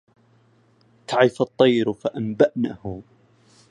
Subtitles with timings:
[1.07, 3.01] تعيف الطير فأنبأنه